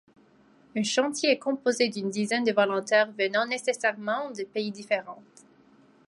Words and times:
Un 0.75 0.81
chantier 0.81 1.29
est 1.29 1.37
composé 1.37 1.87
d'une 1.89 2.09
dizaine 2.09 2.43
de 2.43 2.51
volontaires 2.51 3.11
venant 3.11 3.45
nécessairement 3.45 4.31
de 4.31 4.43
pays 4.45 4.71
différents. 4.71 5.21